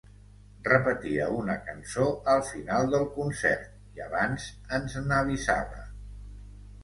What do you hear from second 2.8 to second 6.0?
del concert, i abans ens n'avisava.